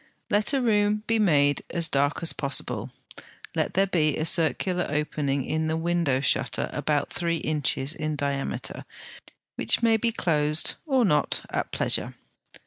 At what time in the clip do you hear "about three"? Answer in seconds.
6.73-7.37